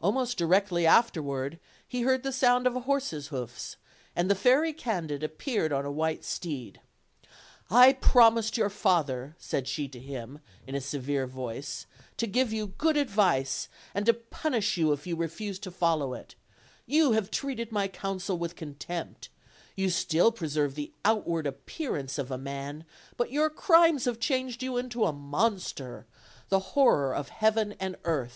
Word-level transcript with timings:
Almost 0.00 0.38
directly 0.38 0.86
afterward, 0.86 1.58
he 1.88 2.02
heard 2.02 2.22
the 2.22 2.30
sound 2.30 2.68
of 2.68 2.76
a 2.76 2.82
horse's 2.82 3.26
hoofs, 3.34 3.76
and 4.14 4.30
the 4.30 4.36
Fairy 4.36 4.72
Candid 4.72 5.24
appeared 5.24 5.72
on 5.72 5.84
a 5.84 5.90
white 5.90 6.22
steed: 6.24 6.80
"I 7.68 7.94
promised 7.94 8.56
your 8.56 8.70
father," 8.70 9.34
said 9.36 9.66
she 9.66 9.88
to 9.88 9.98
him, 9.98 10.38
in 10.64 10.76
a 10.76 10.80
severe 10.80 11.26
voice, 11.26 11.86
"to 12.18 12.28
give 12.28 12.52
you 12.52 12.68
good 12.68 12.96
advice, 12.96 13.68
and 13.96 14.06
to 14.06 14.14
punish 14.14 14.76
you 14.76 14.92
if 14.92 15.08
you 15.08 15.16
refused 15.16 15.64
to 15.64 15.72
follow 15.72 16.14
it; 16.14 16.36
you 16.86 17.10
have 17.10 17.28
treated 17.32 17.72
my 17.72 17.88
counsel 17.88 18.38
with 18.38 18.54
contempt; 18.54 19.28
you 19.74 19.90
still 19.90 20.30
preserve 20.30 20.76
the 20.76 20.92
outward 21.04 21.48
appearance 21.48 22.16
of 22.16 22.30
a 22.30 22.38
man, 22.38 22.84
but 23.16 23.32
your 23.32 23.50
crimes 23.50 24.04
have 24.04 24.20
changed 24.20 24.62
you 24.62 24.76
into 24.76 25.04
a 25.04 25.12
monster, 25.12 26.06
the 26.48 26.60
horror 26.78 27.12
of 27.12 27.28
earth 27.42 27.56
and 27.80 27.96
of 27.96 28.00
heaven. 28.04 28.30